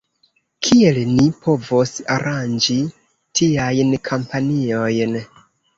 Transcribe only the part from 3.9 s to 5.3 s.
kampanjojn?